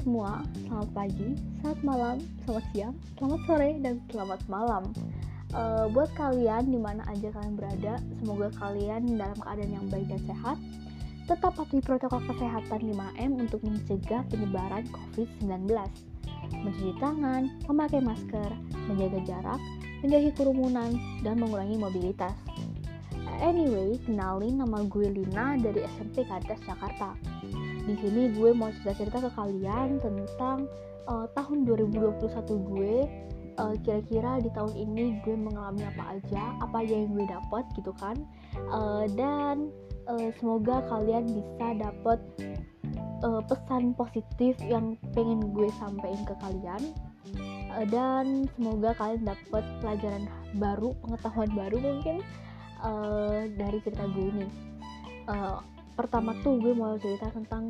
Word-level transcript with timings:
semua, 0.00 0.40
selamat 0.64 0.90
pagi, 0.96 1.28
selamat 1.60 1.80
malam, 1.84 2.16
selamat 2.42 2.64
siang, 2.72 2.94
selamat 3.20 3.40
sore, 3.44 3.70
dan 3.84 3.94
selamat 4.08 4.40
malam. 4.48 4.84
Uh, 5.52 5.92
buat 5.92 6.08
kalian 6.16 6.72
di 6.72 6.80
mana 6.80 7.04
aja 7.04 7.28
kalian 7.36 7.54
berada, 7.58 8.00
semoga 8.16 8.48
kalian 8.56 9.20
dalam 9.20 9.36
keadaan 9.44 9.72
yang 9.76 9.86
baik 9.92 10.08
dan 10.08 10.22
sehat. 10.24 10.56
Tetap 11.28 11.52
patuhi 11.52 11.84
protokol 11.84 12.24
kesehatan 12.32 12.80
5M 12.96 13.30
untuk 13.44 13.60
mencegah 13.60 14.24
penyebaran 14.32 14.88
COVID-19. 14.88 15.68
Mencuci 16.50 16.92
tangan, 16.98 17.52
memakai 17.68 18.00
masker, 18.00 18.50
menjaga 18.88 19.20
jarak, 19.28 19.60
menjauhi 20.00 20.32
kerumunan, 20.32 20.96
dan 21.20 21.36
mengurangi 21.36 21.76
mobilitas. 21.76 22.34
Anyway, 23.44 24.00
kenalin 24.08 24.64
nama 24.64 24.80
gue 24.88 25.06
Lina 25.12 25.60
dari 25.60 25.84
SMP 25.96 26.24
Kadas 26.24 26.60
Jakarta 26.64 27.14
di 27.84 27.94
sini 27.96 28.22
gue 28.36 28.50
mau 28.52 28.68
cerita-cerita 28.70 29.28
ke 29.28 29.30
kalian 29.32 30.00
tentang 30.02 30.68
uh, 31.08 31.26
tahun 31.32 31.64
2021 31.64 32.20
gue. 32.46 32.96
Uh, 33.58 33.76
kira-kira 33.84 34.40
di 34.40 34.48
tahun 34.56 34.72
ini 34.72 35.20
gue 35.20 35.36
mengalami 35.36 35.84
apa 35.84 36.16
aja 36.16 36.56
apa 36.64 36.80
aja 36.80 36.94
yang 36.96 37.12
gue 37.12 37.26
dapat 37.28 37.64
gitu 37.76 37.92
kan. 37.98 38.16
Uh, 38.72 39.04
dan 39.18 39.68
uh, 40.08 40.28
semoga 40.40 40.80
kalian 40.88 41.28
bisa 41.28 41.66
dapat 41.76 42.18
uh, 43.26 43.42
pesan 43.44 43.92
positif 43.98 44.56
yang 44.64 44.96
pengen 45.12 45.52
gue 45.52 45.68
sampaikan 45.76 46.22
ke 46.24 46.34
kalian. 46.40 46.82
Uh, 47.74 47.84
dan 47.90 48.48
semoga 48.56 48.96
kalian 48.96 49.28
dapat 49.28 49.64
pelajaran 49.84 50.24
baru 50.56 50.96
pengetahuan 51.04 51.50
baru 51.52 51.76
mungkin 51.78 52.16
uh, 52.80 53.44
dari 53.60 53.78
cerita 53.84 54.08
gue 54.08 54.26
ini. 54.30 54.46
Uh, 55.28 55.60
pertama 56.00 56.32
tuh 56.40 56.56
gue 56.56 56.72
mau 56.72 56.96
cerita 56.96 57.28
tentang 57.32 57.68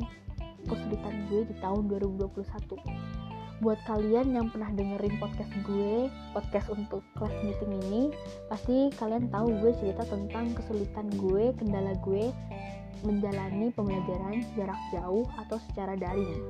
kesulitan 0.63 1.15
gue 1.27 1.41
di 1.51 1.55
tahun 1.59 1.91
2021 1.91 2.31
buat 3.61 3.77
kalian 3.85 4.33
yang 4.33 4.49
pernah 4.49 4.73
dengerin 4.73 5.21
podcast 5.21 5.53
gue 5.67 6.09
podcast 6.33 6.67
untuk 6.73 7.05
kelas 7.13 7.35
meeting 7.45 7.77
ini 7.85 8.03
pasti 8.49 8.89
kalian 8.97 9.29
tahu 9.29 9.53
gue 9.61 9.71
cerita 9.77 10.01
tentang 10.09 10.57
kesulitan 10.57 11.11
gue 11.13 11.53
kendala 11.61 11.93
gue 12.01 12.33
menjalani 13.05 13.73
pembelajaran 13.73 14.45
jarak 14.53 14.81
jauh 14.93 15.25
atau 15.45 15.57
secara 15.69 15.97
daring. 15.97 16.41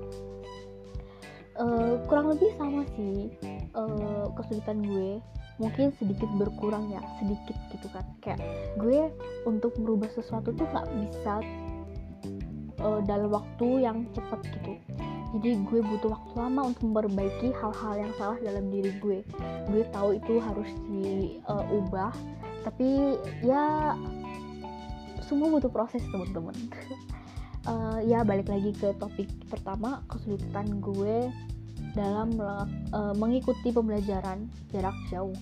Uh, 1.60 2.00
kurang 2.08 2.32
lebih 2.32 2.48
sama 2.56 2.88
sih 2.96 3.32
uh, 3.76 4.32
kesulitan 4.40 4.84
gue. 4.84 5.20
Mungkin 5.60 5.94
sedikit 6.02 6.26
berkurang 6.42 6.90
ya 6.90 7.04
sedikit 7.22 7.54
gitu 7.76 7.88
kan. 7.92 8.06
Kayak 8.24 8.42
gue 8.80 9.12
untuk 9.46 9.76
merubah 9.78 10.10
sesuatu 10.16 10.56
tuh 10.56 10.66
nggak 10.72 10.88
bisa 10.96 11.44
uh, 12.82 13.02
dalam 13.06 13.32
waktu 13.32 13.86
yang 13.86 14.06
cepat 14.12 14.42
gitu. 14.46 14.78
Jadi 15.32 15.64
gue 15.64 15.80
butuh 15.80 16.12
waktu 16.12 16.34
lama 16.36 16.62
untuk 16.76 16.92
memperbaiki 16.92 17.56
hal-hal 17.56 17.94
yang 17.96 18.12
salah 18.20 18.38
dalam 18.44 18.68
diri 18.68 18.92
gue. 19.00 19.24
Gue 19.72 19.84
tahu 19.96 20.20
itu 20.20 20.44
harus 20.44 20.68
diubah 20.92 22.12
uh, 22.12 22.40
tapi 22.62 23.18
ya 23.42 23.96
semua 25.24 25.48
butuh 25.48 25.72
proses 25.72 26.04
teman-teman. 26.12 26.58
Uh, 27.64 28.04
ya 28.12 28.28
balik 28.28 28.52
lagi 28.52 28.76
ke 28.76 28.92
topik 29.00 29.32
pertama 29.48 30.04
kesulitan 30.12 30.84
gue 30.84 31.32
dalam 31.96 32.36
uh, 32.38 33.16
mengikuti 33.16 33.72
pembelajaran 33.72 34.52
jarak 34.76 34.96
jauh. 35.08 35.36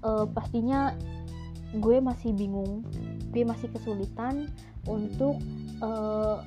Uh, 0.00 0.24
pastinya 0.32 0.96
gue 1.76 1.98
masih 1.98 2.30
bingung 2.32 2.84
gue 3.34 3.42
masih 3.42 3.66
kesulitan 3.74 4.46
untuk 4.86 5.42
uh, 5.84 6.40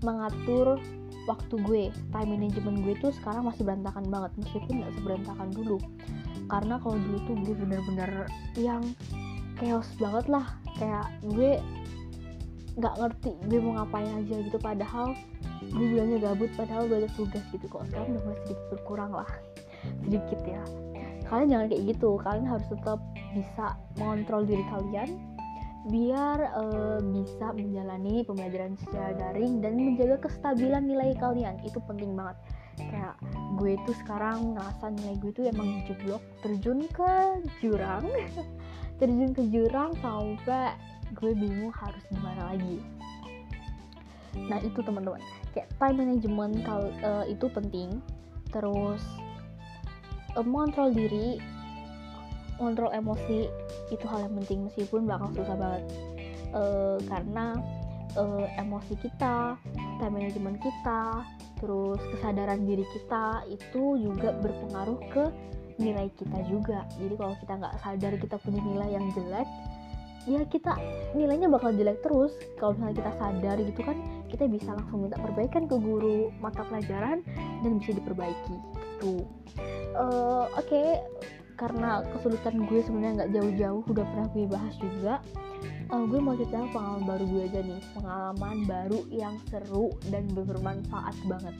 mengatur 0.00 0.80
waktu 1.28 1.54
gue 1.62 1.84
time 2.10 2.30
management 2.32 2.80
gue 2.82 2.94
tuh 2.98 3.12
sekarang 3.20 3.44
masih 3.44 3.62
berantakan 3.62 4.08
banget 4.08 4.32
meskipun 4.40 4.80
nggak 4.80 4.92
seberantakan 4.96 5.48
dulu. 5.52 5.76
Karena 6.48 6.74
kalau 6.80 6.96
dulu 6.98 7.18
tuh 7.28 7.36
gue 7.44 7.54
bener-bener 7.54 8.10
yang 8.56 8.82
chaos 9.60 9.86
banget 10.00 10.26
lah. 10.32 10.46
Kayak 10.80 11.06
gue 11.28 11.60
nggak 12.80 12.94
ngerti 12.96 13.32
gue 13.50 13.58
mau 13.60 13.82
ngapain 13.82 14.08
aja 14.08 14.34
gitu 14.40 14.56
padahal 14.56 15.12
gue 15.60 15.86
bilangnya 15.92 16.18
gabut 16.22 16.48
padahal 16.56 16.88
gue 16.88 17.04
ada 17.04 17.10
tugas 17.14 17.44
gitu 17.52 17.66
kok. 17.68 17.84
Sekarang 17.92 18.16
udah 18.16 18.22
mulai 18.24 18.38
sedikit 18.48 18.66
berkurang 18.72 19.12
lah. 19.12 19.30
Sedikit 20.02 20.40
ya. 20.48 20.62
Kalian 21.28 21.46
jangan 21.46 21.66
kayak 21.70 21.84
gitu. 21.94 22.10
Kalian 22.18 22.46
harus 22.48 22.66
tetap 22.66 22.98
bisa 23.30 23.66
mengontrol 24.02 24.42
diri 24.42 24.64
kalian 24.66 25.08
biar 25.88 26.38
uh, 26.60 27.00
bisa 27.00 27.56
menjalani 27.56 28.20
pembelajaran 28.28 28.76
secara 28.76 29.16
daring 29.16 29.64
dan 29.64 29.80
menjaga 29.80 30.28
kestabilan 30.28 30.84
nilai 30.84 31.16
kalian. 31.16 31.56
Itu 31.64 31.80
penting 31.88 32.12
banget. 32.12 32.36
Kayak 32.76 33.16
gue 33.56 33.76
tuh 33.88 33.96
sekarang 34.04 34.56
ngerasa 34.56 34.92
nilai 34.92 35.16
gue 35.24 35.32
tuh 35.32 35.44
emang 35.48 35.80
jeblok. 35.88 36.20
Terjun 36.44 36.84
ke 36.92 37.12
jurang 37.64 38.04
terjun 39.00 39.32
ke 39.32 39.48
jurang 39.48 39.96
sampai 40.04 40.76
gue 41.16 41.32
bingung 41.32 41.72
harus 41.72 42.04
gimana 42.12 42.52
lagi. 42.52 42.84
Nah 44.36 44.60
itu 44.60 44.84
teman-teman. 44.84 45.24
Kayak 45.56 45.72
time 45.80 45.96
management 46.04 46.54
kal 46.62 46.92
uh, 47.00 47.24
itu 47.24 47.48
penting. 47.48 48.04
Terus 48.52 49.00
uh, 50.36 50.44
mengontrol 50.44 50.92
diri 50.92 51.40
kontrol 52.60 52.92
emosi 52.92 53.48
itu 53.88 54.04
hal 54.04 54.28
yang 54.28 54.36
penting. 54.44 54.68
Meskipun 54.68 55.08
bakal 55.08 55.32
susah 55.32 55.56
banget. 55.56 55.82
Uh, 56.52 56.98
karena 57.08 57.56
uh, 58.20 58.46
emosi 58.60 58.98
kita 59.00 59.56
time 60.02 60.14
management 60.14 60.58
kita 60.60 61.24
terus 61.60 62.00
kesadaran 62.16 62.64
diri 62.64 62.84
kita 62.96 63.44
itu 63.52 64.00
juga 64.00 64.34
berpengaruh 64.40 65.00
ke 65.12 65.24
nilai 65.80 66.12
kita 66.16 66.38
juga. 66.48 66.84
Jadi 67.00 67.14
kalau 67.16 67.34
kita 67.40 67.52
nggak 67.56 67.74
sadar 67.80 68.12
kita 68.20 68.36
punya 68.40 68.60
nilai 68.60 68.88
yang 69.00 69.06
jelek 69.16 69.48
ya 70.28 70.44
kita 70.52 70.76
nilainya 71.16 71.48
bakal 71.48 71.72
jelek 71.72 72.04
terus. 72.04 72.32
Kalau 72.60 72.76
misalnya 72.76 72.96
kita 73.00 73.12
sadar 73.16 73.56
gitu 73.56 73.80
kan 73.80 73.96
kita 74.28 74.44
bisa 74.46 74.76
langsung 74.76 75.08
minta 75.08 75.16
perbaikan 75.16 75.64
ke 75.64 75.76
guru 75.80 76.28
mata 76.44 76.66
pelajaran 76.68 77.24
dan 77.64 77.70
bisa 77.80 77.96
diperbaiki. 77.96 78.56
Gitu. 79.00 79.24
Uh, 79.96 80.44
oke 80.54 80.68
okay 80.68 81.00
karena 81.60 82.00
kesulitan 82.16 82.64
gue 82.64 82.80
sebenarnya 82.80 83.12
nggak 83.20 83.32
jauh-jauh 83.36 83.82
udah 83.92 84.04
pernah 84.08 84.26
gue 84.32 84.44
bahas 84.48 84.74
juga. 84.80 85.20
Uh, 85.92 86.08
gue 86.08 86.16
mau 86.16 86.32
cerita 86.32 86.64
pengalaman 86.72 87.04
baru 87.04 87.24
gue 87.28 87.42
aja 87.52 87.60
nih 87.60 87.82
pengalaman 87.92 88.56
baru 88.64 89.00
yang 89.12 89.36
seru 89.52 89.92
dan 90.08 90.24
bermanfaat 90.32 91.12
banget. 91.28 91.52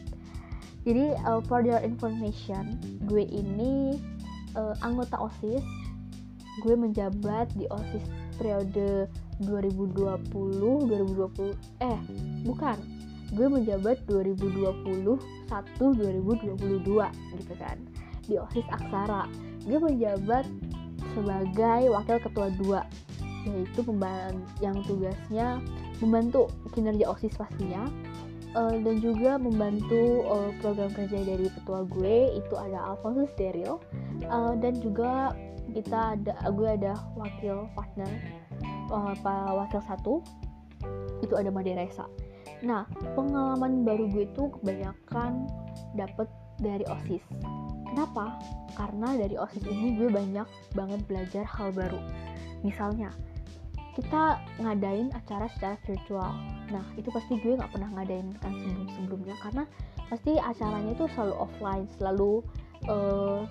Jadi 0.89 1.13
uh, 1.29 1.45
for 1.45 1.61
your 1.61 1.85
information 1.85 2.81
gue 3.05 3.29
ini 3.29 4.01
uh, 4.57 4.73
anggota 4.81 5.21
osis. 5.21 5.61
Gue 6.65 6.73
menjabat 6.81 7.53
di 7.53 7.69
osis 7.69 8.05
periode 8.41 9.05
2020 9.45 10.33
2020 10.89 11.85
eh 11.85 12.01
bukan. 12.49 12.79
Gue 13.37 13.47
menjabat 13.53 14.01
2021 14.09 15.21
2022 15.53 16.89
gitu 17.37 17.55
kan 17.61 17.77
di 18.27 18.39
osis 18.39 18.67
aksara 18.71 19.27
gue 19.65 19.79
menjabat 19.79 20.45
sebagai 21.17 21.91
wakil 21.91 22.19
ketua 22.23 22.49
dua 22.61 22.81
yaitu 23.49 23.81
yang 24.61 24.77
tugasnya 24.85 25.65
membantu 26.05 26.53
kinerja 26.77 27.09
osis 27.09 27.33
pastinya. 27.37 27.89
Uh, 28.51 28.83
dan 28.83 28.99
juga 28.99 29.39
membantu 29.39 30.27
uh, 30.27 30.51
program 30.59 30.91
kerja 30.91 31.23
dari 31.23 31.47
ketua 31.55 31.87
gue 31.87 32.35
itu 32.35 32.55
ada 32.59 32.83
Alfonso 32.83 33.31
Steril. 33.39 33.79
Uh, 34.27 34.59
dan 34.59 34.75
juga 34.83 35.39
kita 35.71 36.19
ada 36.19 36.35
gue 36.51 36.69
ada 36.69 36.99
wakil 37.15 37.71
partner 37.79 38.11
uh, 38.91 39.15
wakil 39.55 39.81
satu 39.87 40.15
itu 41.23 41.35
ada 41.37 41.53
Made 41.53 41.73
Reza 41.77 42.07
nah 42.61 42.85
pengalaman 43.17 43.83
baru 43.83 44.05
gue 44.13 44.25
itu 44.29 44.43
kebanyakan 44.61 45.49
dapet 45.97 46.29
dari 46.61 46.85
osis 46.87 47.25
Kenapa? 47.91 48.39
Karena 48.79 49.19
dari 49.19 49.35
OSIS 49.35 49.67
ini 49.67 49.99
gue 49.99 50.09
banyak 50.15 50.47
banget 50.79 51.01
belajar 51.11 51.43
hal 51.43 51.75
baru. 51.75 51.99
Misalnya, 52.63 53.11
kita 53.99 54.39
ngadain 54.63 55.11
acara 55.11 55.51
secara 55.59 55.75
virtual. 55.83 56.31
Nah, 56.71 56.87
itu 56.95 57.11
pasti 57.11 57.43
gue 57.43 57.59
nggak 57.59 57.75
pernah 57.75 57.91
ngadain 57.99 58.31
kan 58.39 58.55
sebelum-sebelumnya 58.55 59.37
karena 59.43 59.65
pasti 60.07 60.39
acaranya 60.39 60.95
itu 60.95 61.05
selalu 61.19 61.35
offline, 61.35 61.85
selalu 61.99 62.47
uh, 62.87 63.43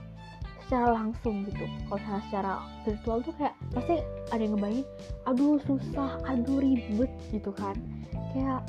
secara 0.64 0.96
langsung 0.96 1.44
gitu. 1.44 1.68
Kalau 1.92 2.22
secara 2.32 2.54
virtual 2.88 3.20
tuh 3.28 3.36
kayak 3.36 3.56
pasti 3.76 4.00
ada 4.32 4.40
yang 4.40 4.56
ngebayangin, 4.56 4.88
aduh 5.28 5.60
susah, 5.68 6.16
aduh 6.32 6.64
ribet 6.64 7.12
gitu 7.36 7.52
kan. 7.52 7.76
Kayak 8.32 8.64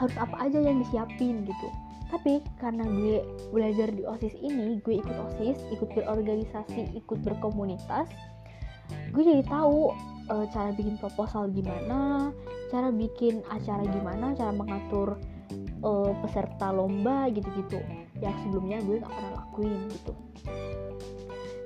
harus 0.00 0.16
apa 0.16 0.48
aja 0.48 0.58
yang 0.58 0.80
disiapin 0.80 1.44
gitu. 1.44 1.68
Tapi 2.10 2.42
karena 2.58 2.82
gue 2.88 3.22
belajar 3.54 3.92
di 3.92 4.02
osis 4.02 4.34
ini 4.40 4.82
gue 4.82 4.98
ikut 4.98 5.16
osis 5.30 5.60
ikut 5.70 5.94
berorganisasi 5.94 6.96
ikut 6.98 7.22
berkomunitas 7.22 8.10
gue 9.14 9.22
jadi 9.22 9.46
tahu 9.46 9.94
e, 10.26 10.34
cara 10.50 10.74
bikin 10.74 10.98
proposal 10.98 11.46
gimana 11.54 12.34
cara 12.74 12.90
bikin 12.90 13.46
acara 13.46 13.86
gimana 13.86 14.34
cara 14.34 14.50
mengatur 14.50 15.18
uh, 15.82 16.12
peserta 16.24 16.70
lomba 16.70 17.28
gitu-gitu 17.32 17.80
yang 18.20 18.36
sebelumnya 18.46 18.78
gue 18.84 19.00
gak 19.00 19.10
pernah 19.10 19.32
lakuin 19.42 19.80
gitu. 19.90 20.12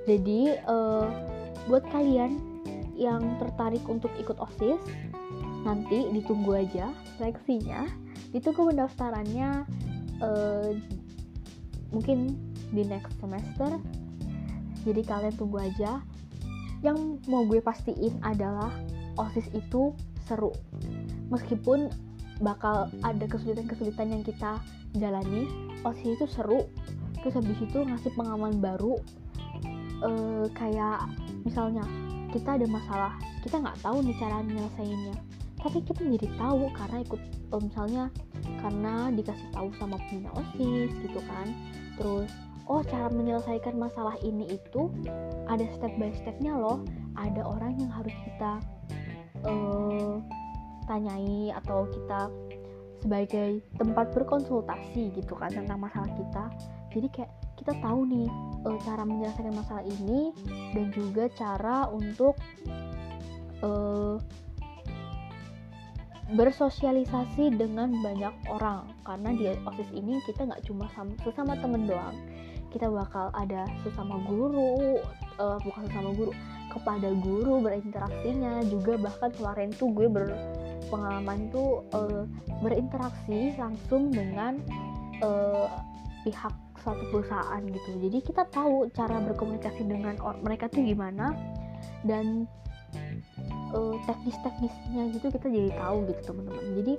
Jadi 0.05 0.41
uh, 0.69 1.07
buat 1.67 1.83
kalian 1.89 2.37
yang 2.95 3.21
tertarik 3.41 3.83
untuk 3.91 4.09
ikut 4.15 4.39
osis 4.39 4.79
nanti 5.65 6.07
ditunggu 6.13 6.61
aja 6.61 6.93
seleksinya 7.17 7.89
ditunggu 8.35 8.75
pendaftarannya 8.75 9.63
uh, 10.19 10.75
mungkin 11.95 12.35
di 12.75 12.83
next 12.83 13.15
semester. 13.23 13.79
Jadi 14.83 15.01
kalian 15.07 15.35
tunggu 15.39 15.63
aja. 15.63 16.03
Yang 16.83 17.23
mau 17.31 17.47
gue 17.47 17.63
pastiin 17.63 18.19
adalah 18.21 18.69
osis 19.15 19.47
itu 19.55 19.95
seru. 20.27 20.51
Meskipun 21.31 21.87
bakal 22.43 22.91
ada 22.99 23.25
kesulitan-kesulitan 23.31 24.11
yang 24.11 24.23
kita 24.27 24.59
jalani 24.99 25.47
osis 25.87 26.19
itu 26.19 26.27
seru. 26.27 26.67
Terus 27.23 27.39
habis 27.39 27.57
itu 27.63 27.79
ngasih 27.81 28.11
pengalaman 28.13 28.59
baru. 28.59 28.99
E, 30.03 30.11
kayak 30.53 31.09
misalnya 31.47 31.81
kita 32.29 32.59
ada 32.59 32.67
masalah. 32.69 33.13
Kita 33.41 33.63
nggak 33.63 33.81
tahu 33.81 34.05
nih 34.05 34.13
cara 34.21 34.43
menyelesaikannya 34.45 35.34
tapi 35.65 35.81
kita 35.81 36.05
jadi 36.05 36.29
tahu 36.37 36.69
karena 36.77 37.01
ikut 37.01 37.21
e, 37.25 37.55
misalnya 37.57 38.03
karena 38.61 39.09
dikasih 39.09 39.49
tahu 39.49 39.73
sama 39.81 39.97
punya 40.05 40.29
osis 40.37 40.93
gitu 41.01 41.19
kan. 41.25 41.49
Terus 41.97 42.29
oh 42.69 42.85
cara 42.85 43.09
menyelesaikan 43.09 43.73
masalah 43.73 44.13
ini 44.21 44.45
itu 44.53 44.93
ada 45.49 45.65
step 45.73 45.89
by 45.97 46.13
stepnya 46.13 46.53
loh. 46.53 46.85
Ada 47.17 47.41
orang 47.41 47.81
yang 47.81 47.89
harus 47.89 48.13
kita 48.27 48.61
uh, 49.47 50.21
tanyai 50.85 51.49
atau 51.55 51.89
kita 51.89 52.29
sebagai 53.01 53.61
tempat 53.77 54.13
berkonsultasi 54.13 55.13
gitu 55.17 55.33
kan 55.33 55.49
tentang 55.49 55.81
masalah 55.81 56.09
kita. 56.13 56.45
Jadi 56.93 57.07
kayak 57.09 57.31
kita 57.57 57.73
tahu 57.81 58.05
nih 58.05 58.29
uh, 58.69 58.77
cara 58.85 59.01
menyelesaikan 59.01 59.55
masalah 59.55 59.85
ini 59.85 60.29
dan 60.77 60.93
juga 60.93 61.25
cara 61.33 61.89
untuk 61.89 62.37
uh, 63.65 64.21
bersosialisasi 66.33 67.53
dengan 67.53 67.93
banyak 68.01 68.33
orang. 68.49 68.89
Karena 69.05 69.29
di 69.37 69.45
osis 69.53 69.89
ini 69.93 70.17
kita 70.25 70.49
nggak 70.49 70.65
cuma 70.65 70.89
sama, 70.97 71.13
sesama 71.21 71.53
temen 71.61 71.85
doang. 71.85 72.17
Kita 72.73 72.89
bakal 72.89 73.29
ada 73.37 73.69
sesama 73.85 74.19
guru 74.25 74.99
uh, 75.37 75.57
bukan 75.61 75.85
sesama 75.87 76.11
guru 76.17 76.31
kepada 76.73 77.13
guru 77.21 77.61
berinteraksinya. 77.61 78.65
Juga 78.65 78.97
bahkan 78.97 79.29
kemarin 79.37 79.69
tuh 79.71 79.93
gue 79.93 80.07
berpengalaman 80.09 81.53
tuh 81.53 81.85
uh, 81.93 82.25
berinteraksi 82.65 83.53
langsung 83.55 84.09
dengan 84.09 84.57
uh, 85.21 85.69
pihak 86.25 86.51
suatu 86.81 87.05
perusahaan 87.13 87.61
gitu. 87.65 87.89
Jadi 88.01 88.17
kita 88.25 88.49
tahu 88.49 88.89
cara 88.93 89.21
berkomunikasi 89.21 89.85
dengan 89.85 90.17
mereka 90.41 90.67
tuh 90.67 90.81
gimana. 90.81 91.37
Dan 92.01 92.49
uh, 93.75 93.95
teknis-teknisnya 94.07 95.03
gitu 95.11 95.27
kita 95.29 95.47
jadi 95.51 95.69
tahu 95.75 96.07
gitu 96.07 96.21
teman-teman. 96.31 96.65
Jadi 96.81 96.93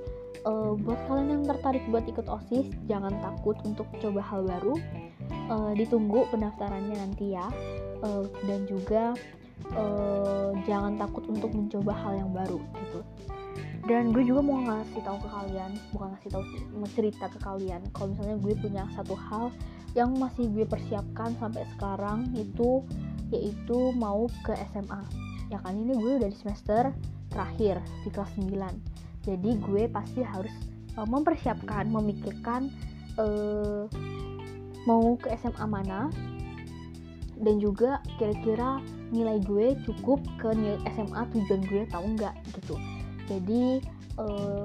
uh, 0.45 0.73
buat 0.77 1.01
kalian 1.09 1.29
yang 1.41 1.45
tertarik 1.49 1.83
buat 1.89 2.05
ikut 2.05 2.27
osis 2.29 2.69
jangan 2.87 3.17
takut 3.25 3.57
untuk 3.65 3.89
coba 3.99 4.21
hal 4.21 4.45
baru. 4.45 4.77
Uh, 5.47 5.73
ditunggu 5.75 6.29
pendaftarannya 6.31 6.97
nanti 7.01 7.35
ya. 7.35 7.49
Uh, 8.05 8.29
dan 8.45 8.69
juga 8.69 9.17
uh, 9.73 10.53
jangan 10.69 11.01
takut 11.01 11.25
untuk 11.33 11.51
mencoba 11.57 11.93
hal 11.97 12.13
yang 12.21 12.31
baru 12.31 12.61
gitu. 12.61 13.01
Dan 13.87 14.11
gue 14.11 14.27
juga 14.27 14.43
mau 14.43 14.59
ngasih 14.67 14.99
tahu 15.07 15.19
ke 15.23 15.29
kalian 15.31 15.71
bukan 15.95 16.09
ngasih 16.13 16.31
tahu 16.35 16.45
cerita 16.93 17.31
ke 17.31 17.39
kalian. 17.39 17.81
Kalau 17.95 18.13
misalnya 18.13 18.37
gue 18.43 18.55
punya 18.59 18.83
satu 18.99 19.15
hal 19.15 19.55
yang 19.95 20.13
masih 20.19 20.51
gue 20.53 20.67
persiapkan 20.69 21.33
sampai 21.41 21.65
sekarang 21.79 22.29
itu 22.37 22.85
yaitu 23.33 23.91
mau 23.97 24.29
ke 24.45 24.55
SMA 24.71 25.03
ya 25.51 25.59
kan 25.63 25.75
ini 25.79 25.95
gue 25.95 26.13
udah 26.23 26.31
di 26.31 26.39
semester 26.39 26.91
terakhir 27.31 27.79
di 28.03 28.09
kelas 28.11 28.33
9 28.39 29.27
jadi 29.27 29.51
gue 29.59 29.83
pasti 29.91 30.21
harus 30.23 30.55
uh, 30.95 31.07
mempersiapkan 31.07 31.91
memikirkan 31.91 32.71
uh, 33.19 33.91
mau 34.87 35.19
ke 35.19 35.35
SMA 35.43 35.67
mana 35.67 36.09
dan 37.37 37.61
juga 37.61 38.01
kira-kira 38.17 38.81
nilai 39.13 39.43
gue 39.45 39.77
cukup 39.85 40.23
ke 40.41 40.49
nilai 40.57 40.81
SMA 40.97 41.23
tujuan 41.35 41.61
gue 41.69 41.83
tahu 41.93 42.07
nggak 42.17 42.35
gitu. 42.57 42.75
Jadi 43.29 43.85
uh, 44.17 44.65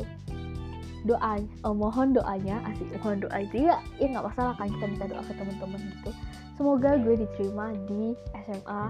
doa 1.03 1.41
uh, 1.65 1.75
mohon 1.75 2.13
doanya 2.13 2.61
asik 2.69 2.87
mohon 3.01 3.25
doa 3.25 3.41
itu 3.41 3.65
ya 3.65 3.81
ya 3.97 4.05
nggak 4.13 4.25
masalah 4.31 4.53
kan 4.55 4.69
kita 4.69 4.85
minta 4.87 5.05
doa 5.09 5.23
ke 5.25 5.33
teman-teman 5.35 5.81
gitu. 5.99 6.11
Semoga 6.55 6.95
gue 7.01 7.15
diterima 7.25 7.73
di 7.89 8.13
SMA 8.45 8.83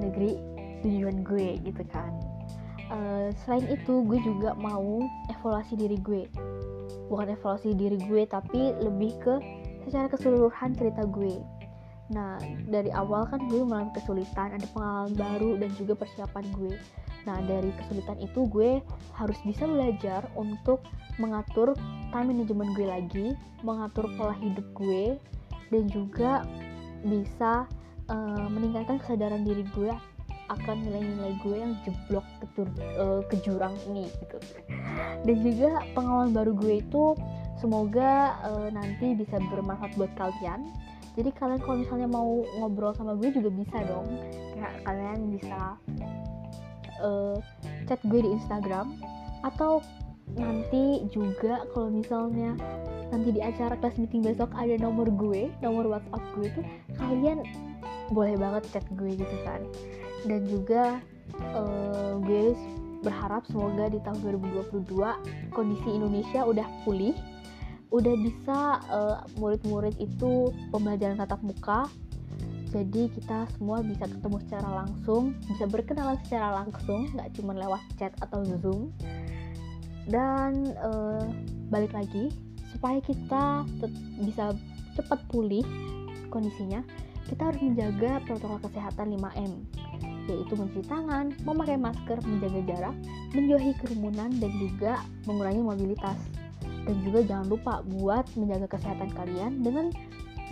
negeri 0.00 0.38
tujuan 0.84 1.24
gue 1.24 1.60
gitu 1.64 1.82
kan. 1.88 2.12
Uh, 2.86 3.34
selain 3.42 3.66
itu 3.66 4.06
gue 4.06 4.18
juga 4.22 4.54
mau 4.58 5.02
evaluasi 5.30 5.74
diri 5.74 5.98
gue. 6.02 6.26
Bukan 7.10 7.34
evaluasi 7.34 7.74
diri 7.74 7.98
gue 7.98 8.26
tapi 8.26 8.74
lebih 8.78 9.14
ke 9.22 9.34
secara 9.86 10.10
keseluruhan 10.10 10.74
cerita 10.74 11.06
gue. 11.06 11.38
Nah, 12.06 12.38
dari 12.70 12.90
awal 12.94 13.26
kan 13.26 13.42
gue 13.50 13.66
mengalami 13.66 13.90
kesulitan, 13.98 14.54
ada 14.54 14.66
pengalaman 14.70 15.14
baru 15.18 15.50
dan 15.58 15.70
juga 15.74 15.98
persiapan 15.98 16.44
gue. 16.54 16.74
Nah, 17.26 17.42
dari 17.42 17.74
kesulitan 17.82 18.22
itu 18.22 18.46
gue 18.46 18.78
harus 19.18 19.38
bisa 19.42 19.66
belajar 19.66 20.22
untuk 20.38 20.86
mengatur 21.18 21.74
time 22.14 22.30
management 22.30 22.70
gue 22.78 22.86
lagi, 22.86 23.26
mengatur 23.66 24.06
pola 24.14 24.38
hidup 24.38 24.66
gue, 24.78 25.18
dan 25.74 25.84
juga 25.90 26.46
bisa 27.02 27.66
uh, 28.06 28.46
meningkatkan 28.54 29.02
kesadaran 29.02 29.42
diri 29.42 29.66
gue 29.74 29.90
akan 30.48 30.76
nilai-nilai 30.86 31.32
gue 31.42 31.56
yang 31.56 31.74
jeblok 31.82 32.26
ke, 32.54 32.62
uh, 32.98 33.20
ke 33.26 33.36
jurang 33.42 33.74
ini 33.90 34.06
gitu. 34.22 34.38
Dan 35.26 35.36
juga 35.42 35.82
pengalaman 35.92 36.30
baru 36.32 36.52
gue 36.54 36.74
itu 36.82 37.04
semoga 37.58 38.36
uh, 38.44 38.68
nanti 38.70 39.16
bisa 39.16 39.40
bermanfaat 39.50 39.96
buat 39.98 40.12
kalian. 40.18 40.70
Jadi 41.16 41.32
kalian 41.32 41.60
kalau 41.64 41.76
misalnya 41.80 42.08
mau 42.08 42.44
ngobrol 42.60 42.92
sama 42.92 43.16
gue 43.16 43.32
juga 43.32 43.48
bisa 43.48 43.80
dong. 43.88 44.06
Kayak 44.52 44.74
kalian 44.84 45.18
bisa 45.32 45.60
uh, 47.00 47.36
chat 47.88 48.00
gue 48.04 48.20
di 48.20 48.30
Instagram. 48.36 49.00
Atau 49.40 49.80
nanti 50.34 51.06
juga 51.14 51.62
kalau 51.70 51.88
misalnya 51.88 52.58
nanti 53.14 53.30
di 53.30 53.38
acara 53.38 53.78
kelas 53.78 53.94
meeting 54.02 54.26
besok 54.26 54.50
ada 54.58 54.74
nomor 54.82 55.06
gue 55.06 55.46
nomor 55.62 55.86
WhatsApp 55.86 56.24
gue 56.34 56.48
tuh 56.58 56.64
kalian 56.98 57.46
boleh 58.10 58.34
banget 58.34 58.62
chat 58.74 58.86
gue 58.98 59.14
gitu 59.14 59.36
kan 59.46 59.62
dan 60.24 60.40
juga 60.48 61.04
uh, 61.52 62.16
gue 62.24 62.56
berharap 63.04 63.44
semoga 63.52 63.92
di 63.92 64.00
tahun 64.02 64.18
2022 64.72 65.52
kondisi 65.52 65.88
Indonesia 65.92 66.42
udah 66.42 66.66
pulih 66.82 67.14
udah 67.94 68.14
bisa 68.18 68.58
uh, 68.90 69.22
murid-murid 69.38 69.94
itu 70.02 70.50
pembelajaran 70.74 71.22
tatap 71.22 71.38
muka. 71.40 71.86
Jadi 72.74 73.08
kita 73.14 73.46
semua 73.56 73.80
bisa 73.80 74.10
ketemu 74.10 74.36
secara 74.42 74.84
langsung 74.84 75.38
bisa 75.46 75.64
berkenalan 75.70 76.18
secara 76.26 76.60
langsung 76.60 77.06
nggak 77.14 77.30
cuma 77.38 77.54
lewat 77.54 77.82
chat 77.96 78.12
atau 78.18 78.42
zoom. 78.58 78.90
Dan 80.10 80.74
uh, 80.82 81.30
balik 81.70 81.94
lagi 81.94 82.34
supaya 82.74 82.98
kita 83.00 83.64
bisa 84.20 84.52
cepat 84.98 85.22
pulih 85.30 85.64
kondisinya 86.28 86.82
kita 87.26 87.50
harus 87.50 87.60
menjaga 87.62 88.22
protokol 88.22 88.58
kesehatan 88.70 89.18
5M 89.18 89.52
yaitu 90.26 90.54
mencuci 90.58 90.86
tangan, 90.86 91.32
memakai 91.46 91.78
masker, 91.78 92.18
menjaga 92.26 92.60
jarak, 92.66 92.96
menjauhi 93.32 93.72
kerumunan 93.82 94.30
dan 94.38 94.52
juga 94.58 94.92
mengurangi 95.24 95.62
mobilitas 95.62 96.18
dan 96.86 96.96
juga 97.02 97.20
jangan 97.26 97.46
lupa 97.50 97.74
buat 97.98 98.24
menjaga 98.38 98.66
kesehatan 98.70 99.10
kalian 99.14 99.60
dengan 99.60 99.90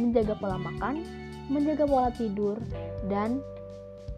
menjaga 0.02 0.34
pola 0.38 0.58
makan, 0.58 1.06
menjaga 1.46 1.86
pola 1.86 2.10
tidur, 2.10 2.58
dan 3.06 3.38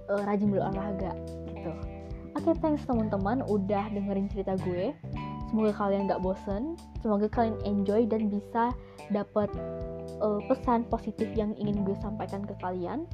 uh, 0.09 0.25
rajin 0.25 0.49
berolahraga 0.49 1.13
gitu. 1.53 1.73
Oke, 2.37 2.53
okay, 2.53 2.55
thanks 2.61 2.85
teman-teman 2.85 3.45
udah 3.49 3.89
dengerin 3.93 4.29
cerita 4.33 4.57
gue. 4.65 4.93
Semoga 5.47 5.73
kalian 5.79 6.11
gak 6.11 6.21
bosen, 6.21 6.75
semoga 7.01 7.31
kalian 7.31 7.57
enjoy 7.63 8.03
dan 8.09 8.29
bisa 8.29 8.75
dapat 9.15 9.47
uh, 10.19 10.43
pesan 10.51 10.85
positif 10.91 11.31
yang 11.39 11.55
ingin 11.55 11.87
gue 11.87 11.97
sampaikan 12.03 12.43
ke 12.43 12.53
kalian. 12.59 13.07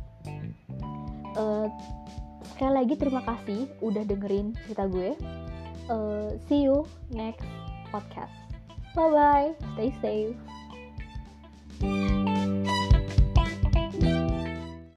Uh, 1.36 1.68
sekali 2.50 2.72
lagi 2.82 2.94
terima 2.98 3.22
kasih 3.22 3.70
udah 3.82 4.02
dengerin 4.06 4.54
cerita 4.66 4.86
gue. 4.90 5.14
Uh, 5.90 6.34
see 6.46 6.66
you 6.66 6.86
next 7.10 7.46
podcast. 7.90 8.32
Bye 8.94 9.10
bye. 9.10 9.48
Stay 9.74 9.90
safe. 10.02 10.36